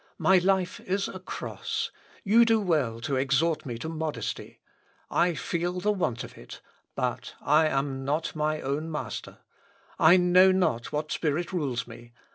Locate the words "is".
0.79-1.07